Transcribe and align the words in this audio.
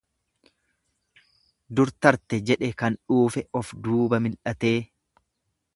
Dur 1.79 1.91
tarte 2.07 2.41
jedhe 2.51 2.71
kan 2.83 2.99
dhuufe 3.11 3.47
of 3.61 3.75
duuba 3.89 4.23
mil'atee. 4.29 4.77